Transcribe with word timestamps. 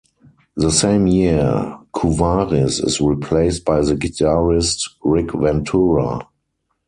The 0.55 0.71
same 0.71 1.05
year, 1.05 1.77
Kouvaris 1.93 2.83
is 2.83 2.99
replaced 2.99 3.63
by 3.65 3.81
the 3.81 3.93
guitarist 3.93 4.89
Rick 5.03 5.31
Ventura. 5.33 6.25